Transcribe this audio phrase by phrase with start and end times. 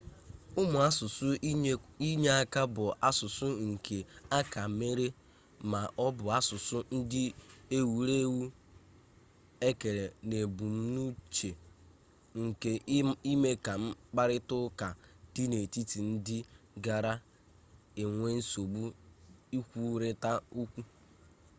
[0.61, 1.27] ụmụ asụsụ
[2.07, 3.95] inyeaka bụ asụsụ nke
[4.39, 5.05] akamere
[5.71, 7.23] ma ọ bụ asụsụ ndị
[7.77, 8.43] ewuru ewu
[9.67, 11.49] e kere n'ebumnuche
[12.43, 12.71] nke
[13.31, 14.87] ime ka mkparịta ụka
[15.33, 16.37] dị n'etiti ndị
[16.85, 18.81] gara-enwe nsogbu
[19.57, 20.81] ikwurita okwu